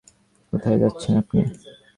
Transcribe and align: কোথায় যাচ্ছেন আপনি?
কোথায় 0.53 0.77
যাচ্ছেন 0.81 1.13
আপনি? 1.21 1.39